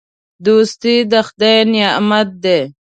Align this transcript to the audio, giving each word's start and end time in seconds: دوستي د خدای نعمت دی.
دوستي 0.45 0.95
د 1.11 1.13
خدای 1.27 1.57
نعمت 1.73 2.29
دی. 2.43 2.59